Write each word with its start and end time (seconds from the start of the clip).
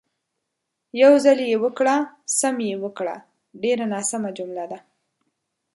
"یو 1.01 1.13
ځل 1.25 1.39
یې 1.49 1.57
وکړه، 1.63 1.97
سم 2.39 2.55
یې 2.67 2.75
وکړه" 2.83 3.15
ډېره 3.63 3.85
ناسمه 3.93 4.29
جمله 4.37 4.65
ده. 4.71 4.79